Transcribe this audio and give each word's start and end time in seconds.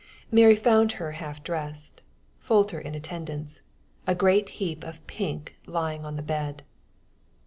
Mary 0.31 0.55
found 0.55 0.93
her 0.93 1.11
half 1.11 1.43
dressed, 1.43 2.01
Folter 2.43 2.81
in 2.81 2.95
attendance, 2.95 3.61
a 4.07 4.15
great 4.15 4.49
heap 4.57 4.83
of 4.83 5.05
pink 5.05 5.55
lying 5.67 6.05
on 6.05 6.15
the 6.15 6.23
bed. 6.23 6.63